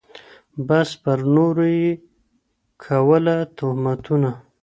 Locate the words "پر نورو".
1.03-1.65